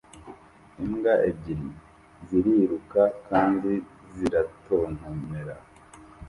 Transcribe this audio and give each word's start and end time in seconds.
Imbwa 0.83 1.13
ebyiri 1.29 1.69
ziriruka 2.27 3.01
kandi 3.29 3.71
ziratontomera 4.15 5.55